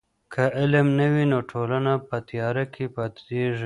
[0.33, 3.59] که علم نه وي نو ټولنه په تیاره کي پاتیږي.